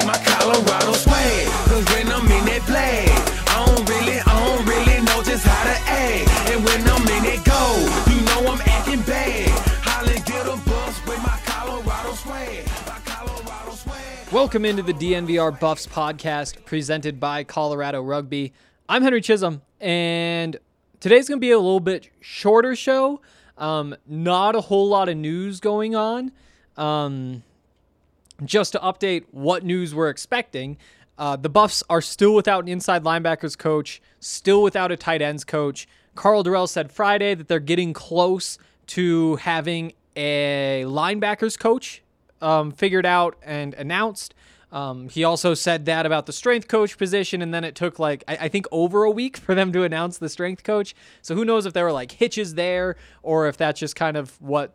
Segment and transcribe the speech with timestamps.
[0.00, 1.46] Like my Colorado swag.
[1.68, 3.08] Cause when I'm in that flag,
[3.48, 6.50] I don't really, I don't really know just how to act.
[6.50, 7.62] And when I'm in it go,
[8.10, 9.48] you know I'm acting bad.
[9.82, 12.66] Holly get a bus with my Colorado swag.
[12.86, 14.32] My Colorado swag.
[14.32, 18.52] Welcome into the DNVR Buffs podcast presented by Colorado Rugby.
[18.88, 20.56] I'm Henry Chisholm, and
[21.00, 23.20] today's going to be a little bit shorter show.
[23.58, 26.32] Um, not a whole lot of news going on.
[26.76, 27.42] Um,
[28.44, 30.76] just to update what news we're expecting,
[31.18, 35.44] uh, the Buffs are still without an inside linebackers coach, still without a tight ends
[35.44, 35.86] coach.
[36.14, 42.02] Karl Dorrell said Friday that they're getting close to having a linebackers coach
[42.40, 44.34] um, figured out and announced.
[44.72, 48.24] Um, he also said that about the strength coach position, and then it took like
[48.28, 50.94] I, I think over a week for them to announce the strength coach.
[51.22, 54.40] So who knows if there were like hitches there or if that's just kind of
[54.40, 54.74] what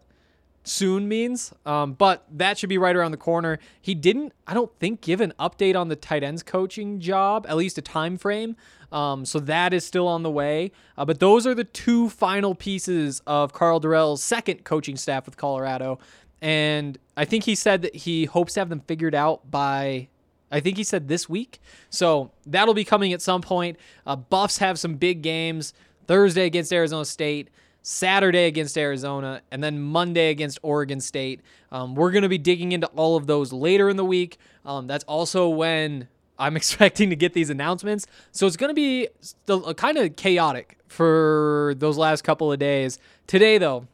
[0.68, 1.54] soon means.
[1.66, 3.60] Um, but that should be right around the corner.
[3.82, 7.56] He didn't, I don't think, give an update on the tight ends coaching job, at
[7.56, 8.56] least a time frame.
[8.92, 10.72] Um, so that is still on the way.
[10.98, 15.38] Uh, but those are the two final pieces of Karl Dorrell's second coaching staff with
[15.38, 16.00] Colorado.
[16.42, 20.10] And I think he said that he hopes to have them figured out by
[20.52, 21.60] I think he said this week.
[21.90, 23.78] So that'll be coming at some point.
[24.06, 25.74] Uh, Buffs have some big games
[26.08, 27.50] Thursday against Arizona State,
[27.88, 31.42] Saturday against Arizona, and then Monday against Oregon State.
[31.72, 34.40] Um, we're going to be digging into all of those later in the week.
[34.66, 36.08] Um, that's also when
[36.40, 38.08] I'm expecting to get these announcements.
[38.32, 42.98] So it's going to be still kind of chaotic for those last couple of days.
[43.28, 43.86] Today, though,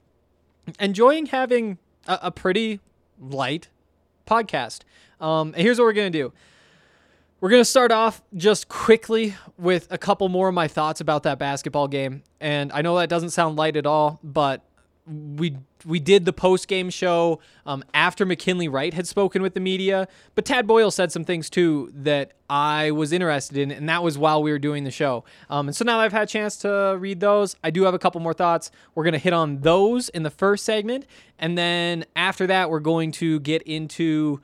[0.80, 1.78] enjoying having
[2.08, 2.80] a, a pretty
[3.20, 3.68] light
[4.26, 4.84] podcast.
[5.20, 6.34] Um, here's what we're going to do.
[7.42, 11.24] We're going to start off just quickly with a couple more of my thoughts about
[11.24, 12.22] that basketball game.
[12.40, 14.64] And I know that doesn't sound light at all, but
[15.08, 19.60] we we did the post game show um, after McKinley Wright had spoken with the
[19.60, 24.04] media, but Tad Boyle said some things too that I was interested in, and that
[24.04, 25.24] was while we were doing the show.
[25.50, 28.00] Um, and so now I've had a chance to read those, I do have a
[28.00, 28.70] couple more thoughts.
[28.94, 31.08] We're gonna hit on those in the first segment,
[31.40, 34.40] and then after that, we're going to get into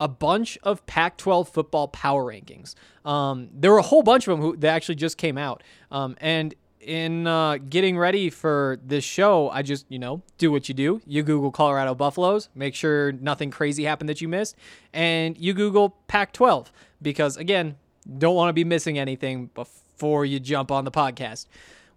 [0.00, 2.74] a bunch of Pac-12 football power rankings.
[3.04, 6.16] Um, there were a whole bunch of them who that actually just came out, um,
[6.20, 10.74] and in uh, getting ready for this show, I just, you know, do what you
[10.74, 11.02] do.
[11.06, 14.56] You Google Colorado Buffaloes, make sure nothing crazy happened that you missed,
[14.92, 16.72] and you Google Pac 12
[17.02, 17.76] because, again,
[18.18, 21.46] don't want to be missing anything before you jump on the podcast.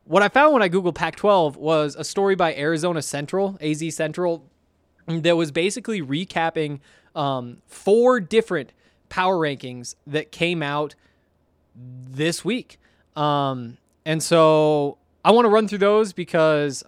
[0.03, 3.96] What I found when I Googled Pac 12 was a story by Arizona Central, AZ
[3.96, 4.46] Central,
[5.08, 6.80] that was basically recapping
[7.16, 8.72] um, four different
[9.09, 10.96] power rankings that came out
[11.75, 12.79] this week.
[13.16, 16.84] Um, and so I want to run through those because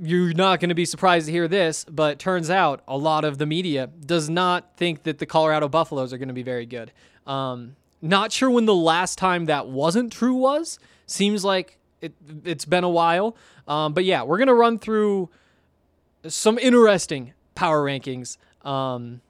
[0.00, 3.38] you're not going to be surprised to hear this, but turns out a lot of
[3.38, 6.92] the media does not think that the Colorado Buffaloes are going to be very good.
[7.26, 10.78] Um, not sure when the last time that wasn't true was.
[11.06, 12.14] Seems like it,
[12.44, 13.36] it's been a while.
[13.66, 15.28] Um, but yeah, we're going to run through
[16.26, 18.38] some interesting power rankings.
[18.62, 19.20] Um,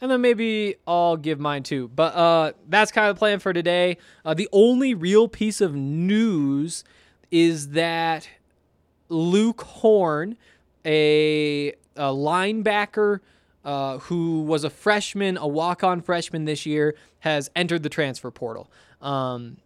[0.00, 1.88] and then maybe I'll give mine too.
[1.88, 3.98] But uh, that's kind of the plan for today.
[4.24, 6.84] Uh, the only real piece of news
[7.30, 8.28] is that
[9.08, 10.36] Luke Horn,
[10.84, 13.20] a, a linebacker
[13.64, 18.30] uh, who was a freshman, a walk on freshman this year, has entered the transfer
[18.30, 18.70] portal.
[19.02, 19.58] Um,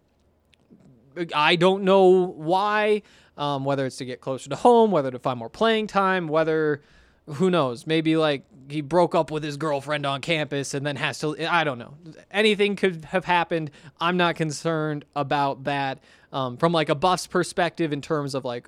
[1.33, 3.03] I don't know why,
[3.37, 6.81] um, whether it's to get closer to home, whether to find more playing time, whether
[7.27, 7.87] who knows?
[7.87, 11.35] Maybe like he broke up with his girlfriend on campus and then has to.
[11.51, 11.93] I don't know.
[12.31, 13.71] Anything could have happened.
[13.99, 15.99] I'm not concerned about that
[16.31, 18.67] um, from like a Buffs perspective in terms of like,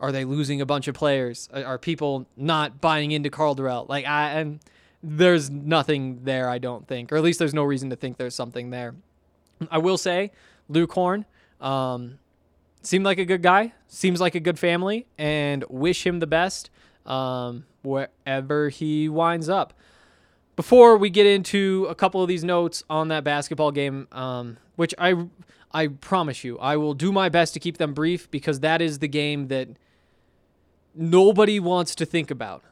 [0.00, 1.48] are they losing a bunch of players?
[1.52, 3.88] Are people not buying into Karl Dorrell?
[3.88, 4.60] Like I and
[5.02, 6.48] there's nothing there.
[6.48, 8.94] I don't think, or at least there's no reason to think there's something there.
[9.70, 10.32] I will say,
[10.68, 11.24] Luke Horn.
[11.60, 12.18] Um,
[12.82, 16.70] seemed like a good guy, seems like a good family, and wish him the best
[17.06, 19.72] um, wherever he winds up.
[20.56, 24.94] before we get into a couple of these notes on that basketball game, um, which
[24.98, 25.14] I
[25.72, 28.98] I promise you I will do my best to keep them brief because that is
[29.00, 29.68] the game that
[30.94, 32.62] nobody wants to think about.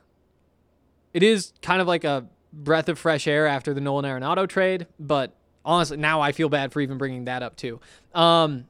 [1.12, 4.86] It is kind of like a breath of fresh air after the Nolan Arenado trade,
[4.98, 5.34] but
[5.64, 7.80] honestly, now I feel bad for even bringing that up too.
[8.14, 8.66] Um,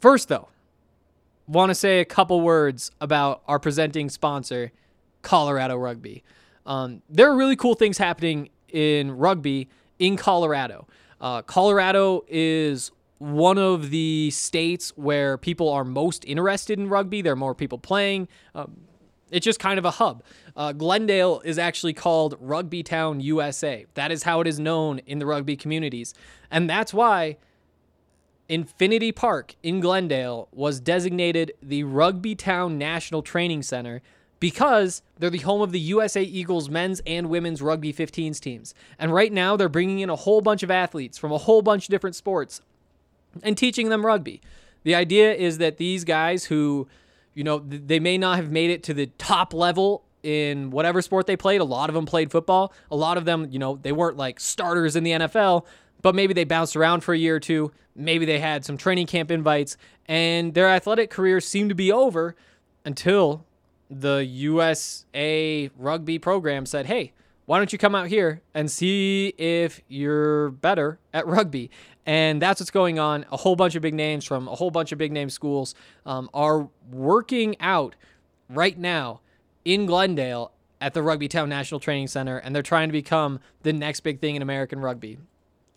[0.00, 0.48] first, though,
[1.46, 4.72] want to say a couple words about our presenting sponsor,
[5.22, 6.22] Colorado Rugby.
[6.66, 9.68] Um, there are really cool things happening in rugby
[9.98, 10.86] in Colorado.
[11.20, 17.22] Uh, Colorado is one of the states where people are most interested in rugby.
[17.22, 18.28] There are more people playing.
[18.54, 18.76] Um,
[19.30, 20.22] it's just kind of a hub.
[20.56, 23.86] Uh, Glendale is actually called Rugby Town, USA.
[23.94, 26.14] That is how it is known in the rugby communities.
[26.50, 27.36] And that's why
[28.48, 34.02] Infinity Park in Glendale was designated the Rugby Town National Training Center
[34.40, 38.74] because they're the home of the USA Eagles men's and women's rugby 15s teams.
[38.98, 41.84] And right now, they're bringing in a whole bunch of athletes from a whole bunch
[41.86, 42.60] of different sports
[43.42, 44.42] and teaching them rugby.
[44.82, 46.86] The idea is that these guys who,
[47.32, 51.26] you know, they may not have made it to the top level in whatever sport
[51.26, 51.60] they played.
[51.60, 52.72] A lot of them played football.
[52.90, 55.64] A lot of them, you know, they weren't like starters in the NFL,
[56.04, 57.72] but maybe they bounced around for a year or two.
[57.96, 62.36] Maybe they had some training camp invites, and their athletic careers seemed to be over
[62.84, 63.46] until
[63.88, 67.14] the USA rugby program said, hey,
[67.46, 71.70] why don't you come out here and see if you're better at rugby?
[72.04, 73.24] And that's what's going on.
[73.32, 75.74] A whole bunch of big names from a whole bunch of big name schools
[76.04, 77.96] um, are working out
[78.50, 79.22] right now
[79.64, 80.52] in Glendale
[80.82, 84.20] at the Rugby Town National Training Center, and they're trying to become the next big
[84.20, 85.16] thing in American rugby.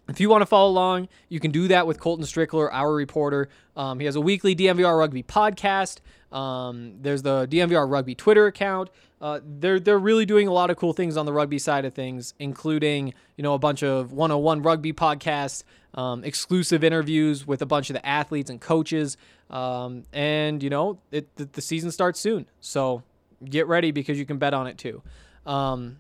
[0.10, 3.50] If you want to follow along, you can do that with Colton Strickler, our reporter.
[3.76, 6.00] Um, he has a weekly DNVR Rugby podcast.
[6.32, 8.90] Um, there's the DNVR Rugby Twitter account.
[9.20, 11.94] Uh, they're they're really doing a lot of cool things on the rugby side of
[11.94, 15.64] things, including you know a bunch of 101 rugby podcasts,
[15.96, 19.18] um, exclusive interviews with a bunch of the athletes and coaches,
[19.50, 23.02] um, and you know it, the, the, season starts soon, so
[23.44, 25.02] get ready because you can bet on it too.
[25.48, 25.98] Um,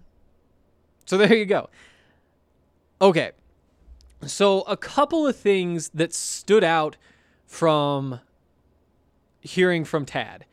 [1.05, 1.69] so there you go.
[3.01, 3.31] Okay,
[4.25, 6.97] so, a couple of things that stood out
[7.45, 8.19] from
[9.41, 10.45] hearing from Tad.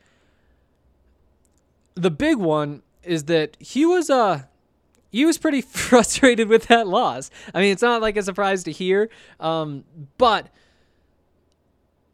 [1.94, 4.42] The big one is that he was uh
[5.10, 7.30] he was pretty frustrated with that loss.
[7.54, 9.08] I mean, it's not like a surprise to hear,
[9.40, 9.84] um,
[10.18, 10.48] but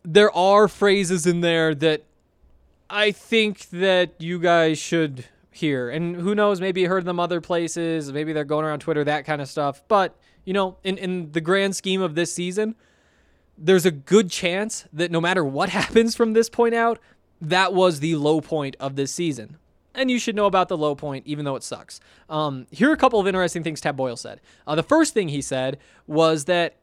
[0.04, 2.04] there are phrases in there that
[2.88, 5.90] I think that you guys should hear.
[5.90, 9.24] And who knows, maybe you heard them other places, maybe they're going around Twitter, that
[9.24, 9.82] kind of stuff.
[9.88, 12.74] But you know, in, in the grand scheme of this season,
[13.56, 16.98] there's a good chance that no matter what happens from this point out,
[17.40, 19.56] that was the low point of this season.
[19.94, 22.00] And you should know about the low point, even though it sucks.
[22.28, 24.40] Um, here are a couple of interesting things Tad Boyle said.
[24.66, 26.76] Uh, the first thing he said was that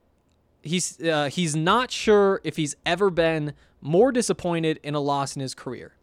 [0.62, 5.42] he's uh, he's not sure if he's ever been more disappointed in a loss in
[5.42, 5.94] his career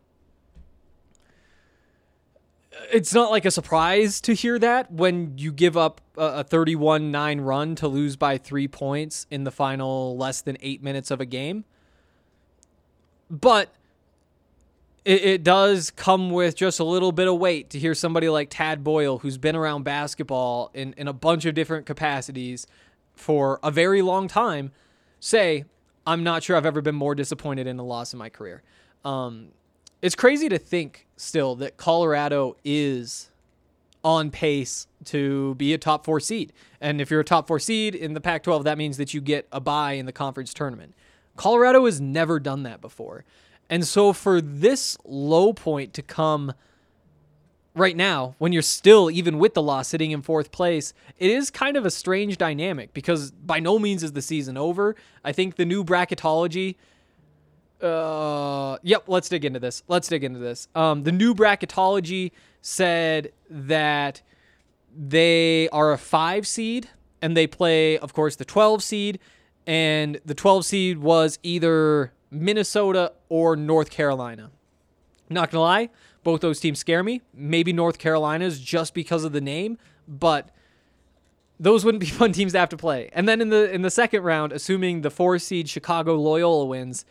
[2.93, 7.41] it's not like a surprise to hear that when you give up a 31 9
[7.41, 11.27] run to lose by three points in the final less than eight minutes of a
[11.27, 11.65] game.
[13.31, 13.75] But
[15.05, 18.49] it, it, does come with just a little bit of weight to hear somebody like
[18.51, 22.67] Tad Boyle, who's been around basketball in, in a bunch of different capacities
[23.15, 24.73] for a very long time,
[25.21, 25.65] say,
[26.07, 28.63] I'm not sure I've ever been more disappointed in a loss in my career.
[29.05, 29.49] Um,
[30.05, 33.31] it's crazy to think still that Colorado is
[34.05, 36.53] on pace to be a top four seed.
[36.79, 39.23] And if you're a top four seed in the Pac 12, that means that you
[39.23, 40.95] get a bye in the conference tournament.
[41.37, 43.25] Colorado has never done that before.
[43.71, 46.53] And so for this low point to come
[47.75, 51.51] right now, when you're still, even with the loss, sitting in fourth place, it is
[51.51, 54.97] kind of a strange dynamic because by no means is the season over.
[55.25, 56.75] I think the new bracketology
[57.85, 59.83] uh, yep, let's dig into this.
[59.89, 60.69] Let's dig into this.
[60.75, 64.23] Um, the new bracketology said that
[64.97, 66.89] they are a five seed
[67.21, 69.19] and they play, of course, the 12 seed.
[69.67, 74.51] And the 12 seed was either Minnesota or North Carolina.
[75.31, 75.91] Not gonna lie,
[76.23, 77.23] both those teams scare me.
[77.33, 80.51] Maybe North Carolina's just because of the name, but
[81.59, 83.09] those wouldn't be fun teams to have to play.
[83.13, 87.05] And then in the in the second round, assuming the four seed Chicago Loyola wins,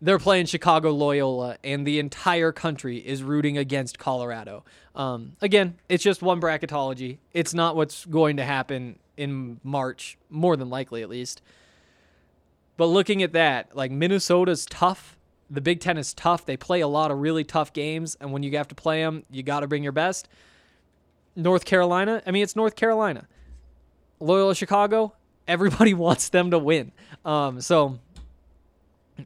[0.00, 4.64] they're playing Chicago Loyola, and the entire country is rooting against Colorado.
[4.94, 7.18] Um, again, it's just one bracketology.
[7.32, 11.42] It's not what's going to happen in March, more than likely at least.
[12.76, 15.16] But looking at that, like Minnesota's tough.
[15.50, 16.44] The Big Ten is tough.
[16.44, 19.24] They play a lot of really tough games, and when you have to play them,
[19.30, 20.28] you got to bring your best.
[21.34, 22.22] North Carolina.
[22.26, 23.26] I mean, it's North Carolina.
[24.20, 25.14] Loyola Chicago.
[25.46, 26.92] Everybody wants them to win.
[27.24, 27.98] Um, so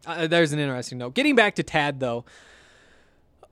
[0.07, 1.15] uh, there's an interesting note.
[1.15, 2.25] Getting back to Tad though.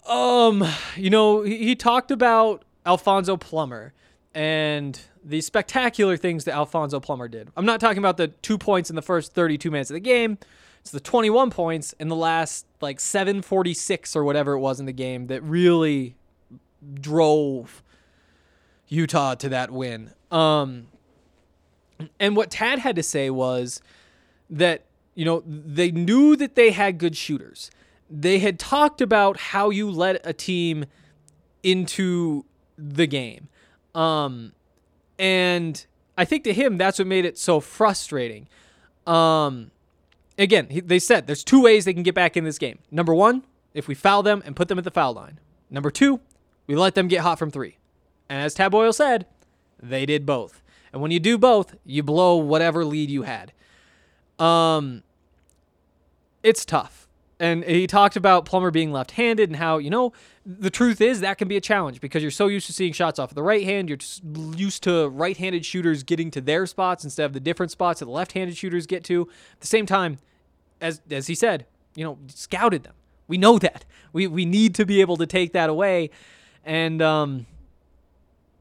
[0.06, 0.64] Um,
[0.96, 3.92] you know, he, he talked about Alfonso Plummer
[4.34, 7.50] and the spectacular things that Alfonso Plummer did.
[7.56, 10.38] I'm not talking about the two points in the first 32 minutes of the game.
[10.80, 14.92] It's the 21 points in the last like 746 or whatever it was in the
[14.92, 16.16] game that really
[16.94, 17.82] drove
[18.88, 20.12] Utah to that win.
[20.30, 20.86] Um,
[22.18, 23.82] and what Tad had to say was
[24.48, 27.70] that, you know, they knew that they had good shooters.
[28.10, 30.86] They had talked about how you let a team
[31.62, 32.44] into
[32.76, 33.48] the game.
[33.94, 34.52] Um,
[35.18, 35.84] and
[36.16, 38.48] I think to him, that's what made it so frustrating.
[39.06, 39.70] Um,
[40.38, 42.78] again, he, they said there's two ways they can get back in this game.
[42.90, 45.38] Number one, if we foul them and put them at the foul line.
[45.70, 46.20] Number two,
[46.66, 47.78] we let them get hot from three.
[48.28, 49.26] And as Tad Boyle said,
[49.82, 50.62] they did both.
[50.92, 53.52] And when you do both, you blow whatever lead you had.
[54.40, 55.02] Um,
[56.42, 57.06] it's tough.
[57.38, 60.12] And he talked about Plummer being left-handed and how you know
[60.44, 63.18] the truth is that can be a challenge because you're so used to seeing shots
[63.18, 63.88] off of the right hand.
[63.88, 63.98] You're
[64.56, 68.12] used to right-handed shooters getting to their spots instead of the different spots that the
[68.12, 69.22] left-handed shooters get to.
[69.54, 70.18] At the same time,
[70.82, 72.94] as as he said, you know, scouted them.
[73.26, 73.86] We know that.
[74.12, 76.10] We we need to be able to take that away,
[76.64, 77.46] and um,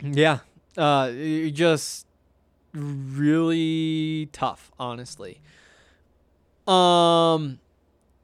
[0.01, 0.39] yeah,
[0.77, 1.12] uh,
[1.51, 2.05] just
[2.74, 5.41] really tough, honestly.
[6.69, 7.59] Um,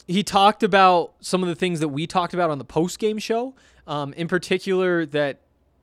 [0.07, 3.17] he talked about some of the things that we talked about on the post game
[3.17, 3.55] show.
[3.87, 5.41] Um, in particular, that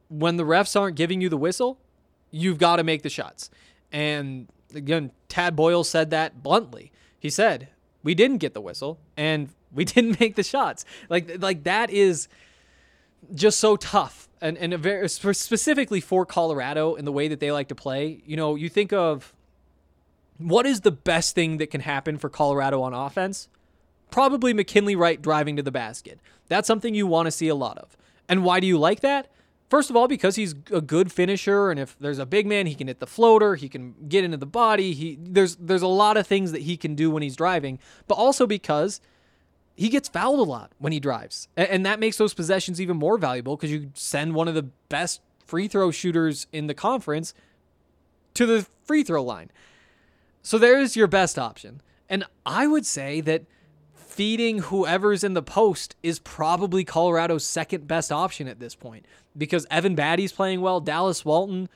[0.09, 1.78] when the refs aren't giving you the whistle,
[2.31, 3.50] you've got to make the shots.
[3.90, 6.92] And again, Tad Boyle said that bluntly.
[7.19, 7.69] He said,
[8.02, 12.28] "We didn't get the whistle, and we didn't make the shots." Like, like that is
[13.35, 17.69] just so tough, and and very specifically for Colorado and the way that they like
[17.69, 18.23] to play.
[18.25, 19.33] You know, you think of
[20.39, 23.49] what is the best thing that can happen for Colorado on offense?
[24.11, 26.21] Probably McKinley Wright driving to the basket.
[26.49, 27.97] That's something you want to see a lot of.
[28.29, 29.29] And why do you like that?
[29.73, 32.75] First of all, because he's a good finisher, and if there's a big man, he
[32.75, 34.93] can hit the floater, he can get into the body.
[34.93, 38.17] He there's there's a lot of things that he can do when he's driving, but
[38.17, 39.01] also because
[39.75, 42.99] he gets fouled a lot when he drives, and, and that makes those possessions even
[42.99, 47.33] more valuable because you send one of the best free throw shooters in the conference
[48.35, 49.51] to the free throw line.
[50.43, 53.45] So there's your best option, and I would say that
[53.95, 59.07] feeding whoever's in the post is probably Colorado's second best option at this point
[59.39, 60.81] because Evan Battey's playing well.
[60.81, 61.69] Dallas Walton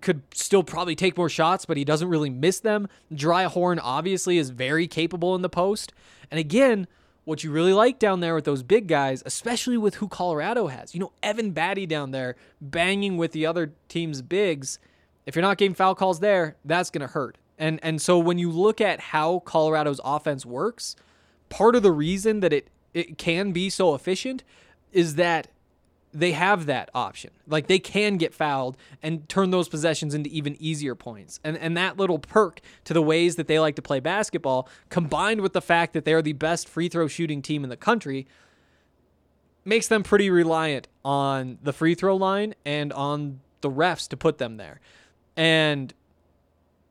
[0.00, 2.88] could still probably take more shots, but he doesn't really miss them.
[3.14, 5.92] Dry Horn obviously is very capable in the post.
[6.30, 6.88] And again,
[7.24, 10.94] what you really like down there with those big guys, especially with who Colorado has,
[10.94, 14.78] you know, Evan Battey down there banging with the other team's bigs.
[15.24, 17.36] If you're not getting foul calls there, that's going to hurt.
[17.58, 20.96] And and so when you look at how Colorado's offense works,
[21.48, 24.42] part of the reason that it it can be so efficient
[24.92, 25.48] is that
[26.12, 27.30] they have that option.
[27.46, 31.40] Like they can get fouled and turn those possessions into even easier points.
[31.44, 35.40] And and that little perk to the ways that they like to play basketball combined
[35.40, 38.26] with the fact that they're the best free throw shooting team in the country
[39.64, 44.38] makes them pretty reliant on the free throw line and on the refs to put
[44.38, 44.80] them there.
[45.36, 45.92] And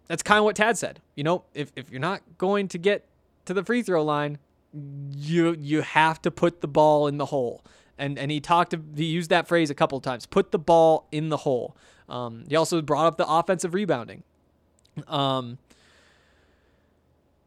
[0.07, 1.01] that's kind of what Tad said.
[1.15, 3.05] You know, if if you're not going to get
[3.45, 4.37] to the free throw line,
[4.73, 7.63] you you have to put the ball in the hole.
[7.97, 10.25] And and he talked he used that phrase a couple of times.
[10.25, 11.75] Put the ball in the hole.
[12.09, 14.23] Um, he also brought up the offensive rebounding.
[15.07, 15.57] Um,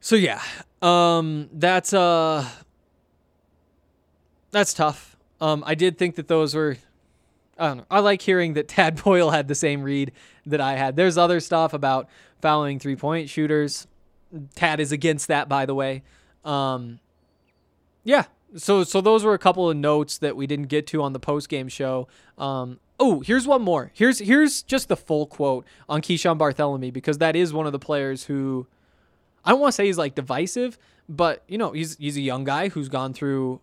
[0.00, 0.42] so yeah,
[0.82, 2.48] um, that's uh,
[4.50, 5.16] that's tough.
[5.40, 6.78] Um, I did think that those were.
[7.58, 7.86] I don't know.
[7.90, 10.12] I like hearing that Tad Boyle had the same read
[10.46, 10.94] that I had.
[10.96, 12.08] There's other stuff about
[12.40, 13.86] fouling three point shooters.
[14.54, 16.02] Tad is against that, by the way.
[16.44, 17.00] Um,
[18.04, 18.24] yeah.
[18.56, 21.20] So so those were a couple of notes that we didn't get to on the
[21.20, 22.08] post game show.
[22.38, 23.90] Um, oh, here's one more.
[23.94, 27.78] Here's here's just the full quote on Keeshawn Barthelemy because that is one of the
[27.78, 28.66] players who
[29.44, 30.78] I don't want to say he's like divisive,
[31.08, 33.60] but you know he's he's a young guy who's gone through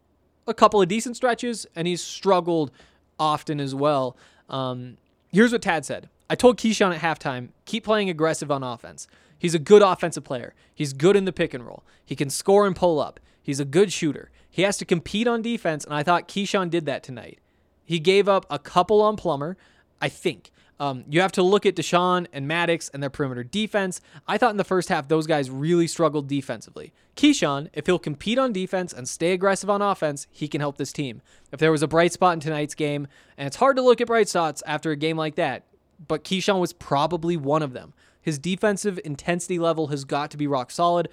[0.47, 2.71] a couple of decent stretches and he's struggled
[3.19, 4.15] often as well.
[4.49, 4.97] Um,
[5.31, 6.09] here's what Tad said.
[6.29, 9.07] I told Keeshawn at halftime, keep playing aggressive on offense.
[9.37, 10.53] He's a good offensive player.
[10.73, 11.83] He's good in the pick and roll.
[12.03, 13.19] He can score and pull up.
[13.41, 14.31] He's a good shooter.
[14.49, 17.39] He has to compete on defense, and I thought Keeshawn did that tonight.
[17.83, 19.57] He gave up a couple on Plummer,
[20.01, 20.51] I think.
[20.79, 24.01] Um, you have to look at D'Shawn and Maddox and their perimeter defense.
[24.27, 26.91] I thought in the first half those guys really struggled defensively.
[27.15, 30.91] Keeshawn, if he'll compete on defense and stay aggressive on offense, he can help this
[30.91, 31.21] team.
[31.51, 34.07] If there was a bright spot in tonight's game, and it's hard to look at
[34.07, 35.63] bright spots after a game like that,
[36.07, 37.93] but Keeshawn was probably one of them.
[38.21, 41.09] His defensive intensity level has got to be rock solid.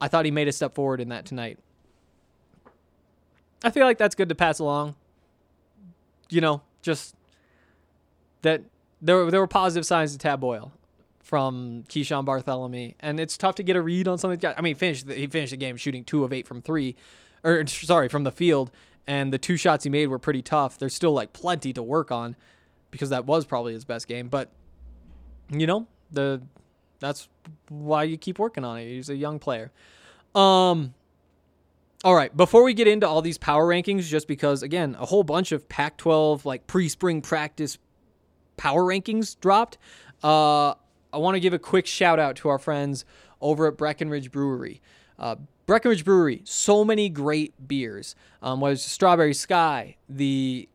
[0.00, 1.58] I thought he made a step forward in that tonight.
[3.62, 4.94] I feel like that's good to pass along.
[6.30, 7.14] You know, just
[8.42, 8.62] that
[9.00, 10.72] there were, there were positive signs to Tad Boyle
[11.22, 14.54] from Keeshawn Barthelemy, and it's tough to get a read on something.
[14.56, 16.96] I mean, finished he finished the game shooting two of eight from three,
[17.42, 18.70] or sorry, from the field,
[19.06, 20.78] and the two shots he made were pretty tough.
[20.78, 22.36] There's still like plenty to work on
[22.94, 24.50] because that was probably his best game, but
[25.50, 26.40] you know the
[27.00, 27.28] that's
[27.68, 28.86] why you keep working on it.
[28.86, 29.72] He's a young player.
[30.34, 30.94] Um.
[32.04, 35.24] All right, before we get into all these power rankings, just because again, a whole
[35.24, 37.78] bunch of Pac-12 like pre-spring practice
[38.56, 39.78] power rankings dropped.
[40.22, 40.74] Uh,
[41.12, 43.04] I want to give a quick shout out to our friends
[43.40, 44.80] over at Breckenridge Brewery.
[45.18, 45.36] Uh,
[45.66, 48.14] Breckenridge Brewery, so many great beers.
[48.42, 50.68] Um, was Strawberry Sky, the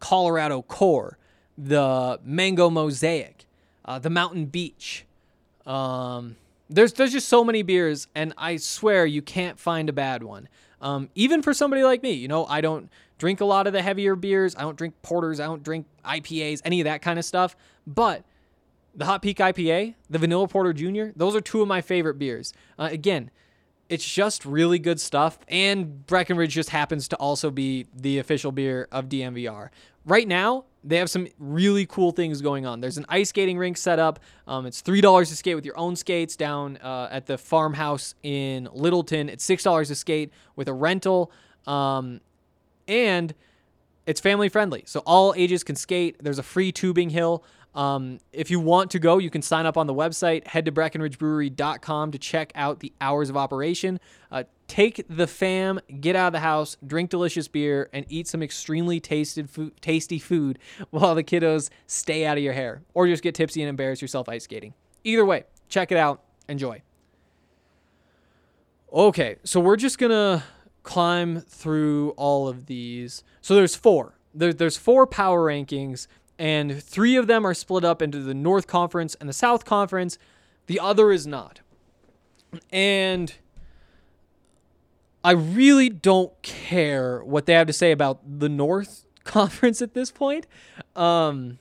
[0.00, 1.16] Colorado Core,
[1.56, 3.46] the Mango Mosaic,
[3.84, 5.04] uh, the Mountain Beach.
[5.66, 6.36] Um,
[6.68, 10.48] there's there's just so many beers, and I swear you can't find a bad one.
[10.80, 13.82] Um, even for somebody like me, you know, I don't drink a lot of the
[13.82, 14.54] heavier beers.
[14.56, 15.40] I don't drink porters.
[15.40, 17.56] I don't drink IPAs, any of that kind of stuff.
[17.86, 18.24] But
[18.94, 22.52] the Hop Peak IPA, the Vanilla Porter Junior, those are two of my favorite beers.
[22.78, 23.30] Uh, again,
[23.88, 25.38] it's just really good stuff.
[25.48, 29.70] And Breckenridge just happens to also be the official beer of DNVR.
[30.04, 32.80] Right now, they have some really cool things going on.
[32.80, 34.20] There's an ice skating rink set up.
[34.46, 38.14] Um, it's three dollars to skate with your own skates down uh, at the farmhouse
[38.22, 39.28] in Littleton.
[39.28, 41.32] It's six dollars to skate with a rental,
[41.66, 42.20] um,
[42.86, 43.34] and
[44.06, 46.16] it's family friendly, so all ages can skate.
[46.22, 47.42] There's a free tubing hill.
[47.74, 50.46] Um, if you want to go, you can sign up on the website.
[50.46, 53.98] Head to BreckenridgeBrewery.com to check out the hours of operation.
[54.30, 58.42] Uh, take the fam, get out of the house, drink delicious beer, and eat some
[58.42, 60.58] extremely tasted food, tasty food
[60.90, 64.28] while the kiddos stay out of your hair, or just get tipsy and embarrass yourself
[64.28, 64.74] ice skating.
[65.02, 66.22] Either way, check it out.
[66.48, 66.80] Enjoy.
[68.92, 70.44] Okay, so we're just gonna
[70.84, 73.24] climb through all of these.
[73.40, 74.14] So there's four.
[74.32, 76.06] There, there's four power rankings,
[76.38, 80.18] and three of them are split up into the North Conference and the South Conference.
[80.66, 81.60] The other is not.
[82.70, 83.34] And
[85.22, 90.10] I really don't care what they have to say about the North Conference at this
[90.10, 90.46] point.
[90.94, 91.58] Um,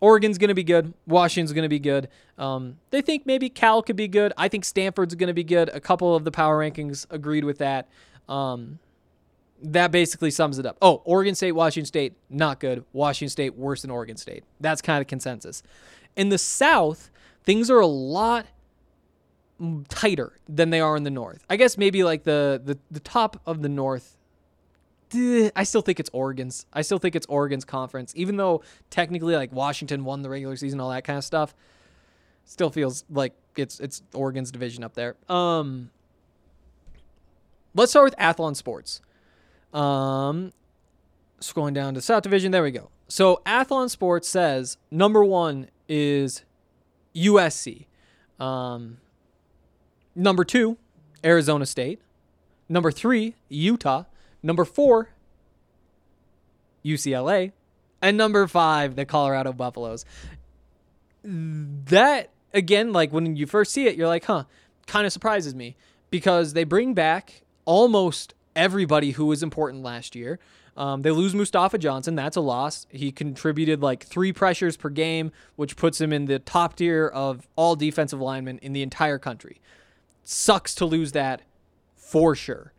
[0.00, 0.94] Oregon's going to be good.
[1.06, 2.08] Washington's going to be good.
[2.38, 4.32] Um, they think maybe Cal could be good.
[4.36, 5.68] I think Stanford's going to be good.
[5.70, 7.88] A couple of the power rankings agreed with that.
[8.28, 8.78] Um,
[9.62, 10.76] that basically sums it up.
[10.80, 12.84] Oh, Oregon State, Washington State, not good.
[12.92, 14.44] Washington State, worse than Oregon State.
[14.60, 15.62] That's kind of consensus.
[16.16, 17.10] In the South,
[17.44, 18.46] things are a lot
[19.88, 21.44] tighter than they are in the North.
[21.50, 24.16] I guess maybe like the the, the top of the North.
[25.14, 26.64] eh, I still think it's Oregon's.
[26.72, 30.80] I still think it's Oregon's conference, even though technically like Washington won the regular season,
[30.80, 31.54] all that kind of stuff.
[32.46, 35.16] Still feels like it's it's Oregon's division up there.
[35.28, 35.90] Um,
[37.74, 39.02] let's start with Athlon Sports.
[39.72, 40.52] Um,
[41.40, 42.90] scrolling down to South Division, there we go.
[43.08, 46.44] So Athlon Sports says number one is
[47.14, 47.86] USC.
[48.38, 48.98] Um,
[50.14, 50.76] number two,
[51.24, 52.00] Arizona State.
[52.68, 54.04] Number three, Utah.
[54.42, 55.10] Number four,
[56.84, 57.52] UCLA.
[58.00, 60.04] And number five, the Colorado Buffaloes.
[61.22, 64.44] That, again, like when you first see it, you're like, huh,
[64.86, 65.76] kind of surprises me
[66.10, 70.38] because they bring back almost everybody who was important last year.
[70.76, 72.14] Um, they lose Mustafa Johnson.
[72.14, 72.86] That's a loss.
[72.90, 77.46] He contributed like three pressures per game, which puts him in the top tier of
[77.56, 79.60] all defensive linemen in the entire country.
[80.24, 81.42] Sucks to lose that
[81.96, 82.72] for sure.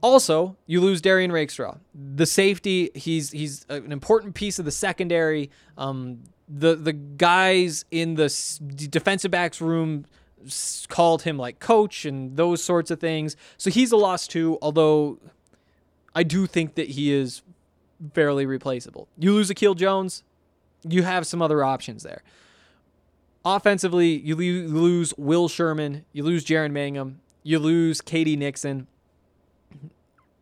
[0.00, 2.90] Also, you lose Derrion Rakestraw, the safety.
[2.94, 5.50] He's he's an important piece of the secondary.
[5.78, 8.28] Um, the the guys in the
[8.90, 10.04] defensive backs room
[10.88, 13.36] called him like coach and those sorts of things.
[13.56, 14.58] So he's a loss too.
[14.60, 15.18] Although
[16.14, 17.42] I do think that he is
[18.12, 19.08] fairly replaceable.
[19.18, 20.22] You lose Akil Jones,
[20.86, 22.22] you have some other options there.
[23.44, 28.86] Offensively, you lose Will Sherman, you lose Jaren Mangham, you lose KD Nixon.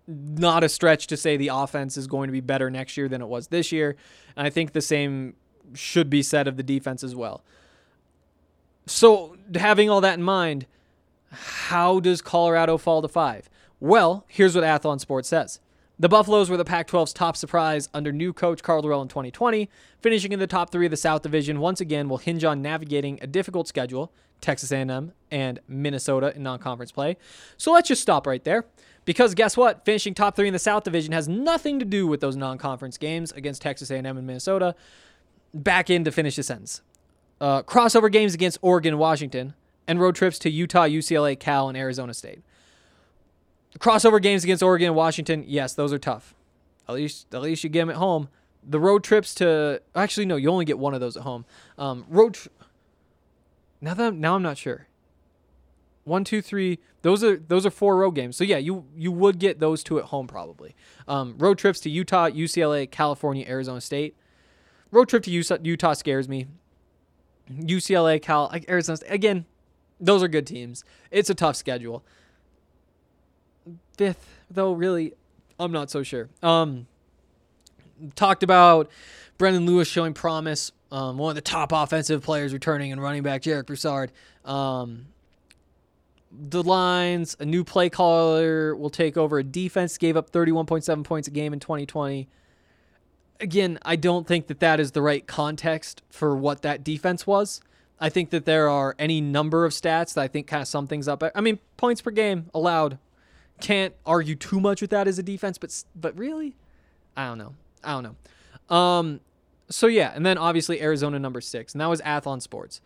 [0.07, 3.23] Not a stretch to say the offense is going to be better next year than
[3.23, 3.97] it was this year.
[4.37, 5.35] And I think the same
[5.75, 7.43] should be said of the defense as well.
[8.87, 10.67] So, having all that in mind,
[11.31, 13.49] how does Colorado fall to five?
[13.81, 15.61] Well, here's what Athlon Sports says
[15.99, 19.69] The Buffaloes were the Pac 12's top surprise under new coach Karl Dorrell in 2020.
[20.01, 23.19] Finishing in the top three of the South Division once again will hinge on navigating
[23.23, 27.17] a difficult schedule, Texas A&M and Minnesota in non-conference play.
[27.57, 28.67] So let's just stop right there.
[29.05, 29.85] Because guess what?
[29.85, 33.33] Finishing top three in the South Division has nothing to do with those non-conference games
[33.33, 34.75] against Texas A&M and Minnesota.
[35.55, 36.83] Back in to finish the sentence.
[37.43, 39.55] Uh, crossover games against Oregon Washington,
[39.89, 42.41] and road trips to Utah, UCLA, Cal, and Arizona State.
[43.81, 46.37] Crossover games against Oregon and Washington, yes, those are tough.
[46.89, 48.29] At least, at least you get them at home.
[48.63, 51.45] The road trips to actually no, you only get one of those at home.
[51.79, 52.35] Um, road.
[52.35, 52.49] Tr-
[53.81, 54.87] now that I'm, now I'm not sure.
[56.05, 56.79] One, two, three.
[57.03, 58.37] Those are those are four road games.
[58.37, 60.77] So yeah, you you would get those two at home probably.
[61.09, 64.15] Um, road trips to Utah, UCLA, California, Arizona State.
[64.93, 66.47] Road trip to Utah, Utah scares me.
[67.51, 69.11] UCLA, Cal, Arizona State.
[69.11, 69.47] Again,
[70.01, 70.85] those are good teams.
[71.11, 72.05] It's a tough schedule.
[73.97, 75.15] Fifth, though, really,
[75.59, 76.29] I'm not so sure.
[76.43, 76.87] Um,
[78.15, 78.91] talked about
[79.39, 80.73] Brendan Lewis showing promise.
[80.91, 84.13] Um, one of the top offensive players returning and running back Jarek Broussard.
[84.45, 85.07] Um,
[86.31, 91.29] the lines, a new play caller will take over a defense, gave up 31.7 points
[91.29, 92.29] a game in 2020.
[93.43, 97.61] Again, I don't think that that is the right context for what that defense was.
[97.99, 100.87] I think that there are any number of stats that I think kind of sum
[100.87, 101.23] things up.
[101.35, 102.99] I mean, points per game allowed.
[103.61, 106.57] Can't argue too much with that as a defense, but but really,
[107.17, 107.55] I don't know.
[107.85, 108.17] I don't
[108.71, 108.77] know.
[108.77, 109.21] Um,
[109.69, 112.81] so yeah, and then obviously Arizona number six, and that was Athlon Sports.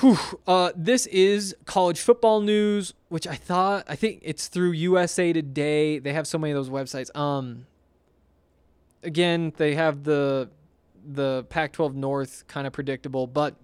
[0.00, 0.18] Whew.
[0.46, 5.98] Uh, this is college football news, which I thought I think it's through USA Today.
[5.98, 7.14] They have so many of those websites.
[7.14, 7.66] Um,
[9.02, 10.50] again, they have the
[11.02, 13.54] the Pac-12 North kind of predictable, but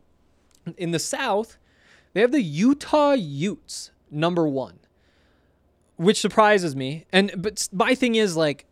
[0.78, 1.58] in the South,
[2.14, 4.78] they have the Utah Utes number one,
[5.96, 7.04] which surprises me.
[7.12, 8.64] And but my thing is like,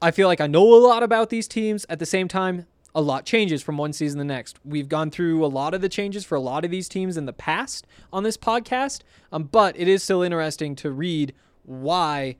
[0.00, 1.86] I feel like I know a lot about these teams.
[1.88, 4.58] At the same time, a lot changes from one season to the next.
[4.64, 7.24] We've gone through a lot of the changes for a lot of these teams in
[7.24, 9.00] the past on this podcast,
[9.32, 11.32] um, but it is still interesting to read
[11.64, 12.36] why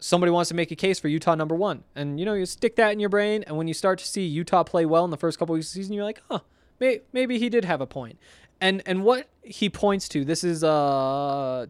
[0.00, 1.84] somebody wants to make a case for Utah number one.
[1.94, 4.26] And you know, you stick that in your brain, and when you start to see
[4.26, 6.40] Utah play well in the first couple weeks of the season, you're like, huh,
[6.80, 8.18] may- maybe he did have a point.
[8.60, 11.66] And and what he points to, this is uh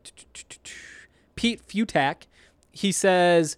[1.37, 2.27] Pete Fiutak.
[2.73, 3.57] He says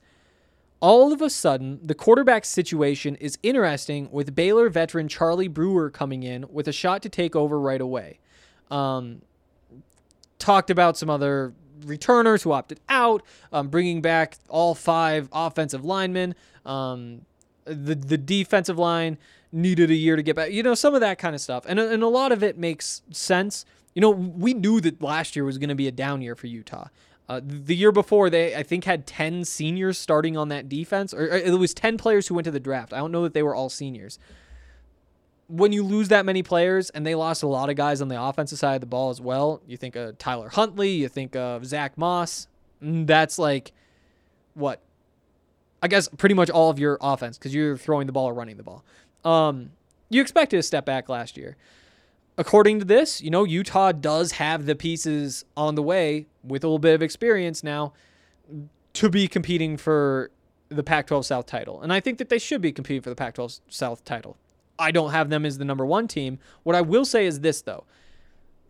[0.80, 6.24] all of a sudden, the quarterback situation is interesting with Baylor veteran Charlie Brewer coming
[6.24, 8.18] in with a shot to take over right away.
[8.68, 9.22] Um,
[10.40, 11.54] talked about some other
[11.84, 16.34] returners who opted out, um, bringing back all five offensive linemen.
[16.64, 17.22] Um,
[17.64, 19.18] the the defensive line
[19.52, 20.52] needed a year to get back.
[20.52, 23.02] You know, some of that kind of stuff, and and a lot of it makes
[23.10, 23.64] sense.
[23.94, 26.46] You know, we knew that last year was going to be a down year for
[26.46, 26.88] Utah.
[27.28, 31.24] Uh, the year before, they I think had ten seniors starting on that defense, or,
[31.24, 32.92] or it was ten players who went to the draft.
[32.92, 34.18] I don't know that they were all seniors.
[35.48, 38.20] When you lose that many players, and they lost a lot of guys on the
[38.22, 41.66] offensive side of the ball as well, you think of Tyler Huntley, you think of
[41.66, 42.46] Zach Moss.
[42.82, 43.72] mm, That's like
[44.54, 44.80] what
[45.82, 48.56] I guess pretty much all of your offense because you're throwing the ball or running
[48.56, 48.84] the ball.
[49.24, 49.72] Um,
[50.08, 51.56] you expected a step back last year.
[52.38, 56.66] According to this, you know, Utah does have the pieces on the way with a
[56.66, 57.92] little bit of experience now
[58.94, 60.30] to be competing for
[60.68, 61.82] the Pac 12 South title.
[61.82, 64.36] And I think that they should be competing for the Pac 12 South title.
[64.82, 66.38] I don't have them as the number one team.
[66.64, 67.84] What I will say is this, though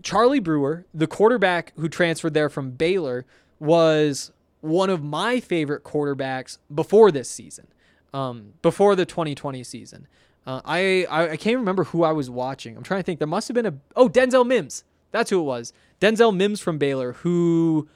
[0.02, 3.24] Charlie Brewer, the quarterback who transferred there from Baylor,
[3.58, 7.66] was one of my favorite quarterbacks before this season,
[8.12, 10.06] um, before the 2020 season.
[10.46, 12.76] Uh, I, I can't remember who I was watching.
[12.76, 13.18] I'm trying to think.
[13.20, 14.84] There must have been a oh Denzel Mims.
[15.12, 15.72] That's who it was.
[16.00, 17.88] Denzel Mims from Baylor, who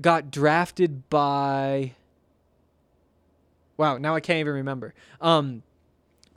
[0.00, 1.94] got drafted by.
[3.76, 4.92] Wow, now I can't even remember.
[5.20, 5.62] Um,